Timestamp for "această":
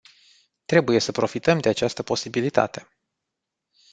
1.69-2.03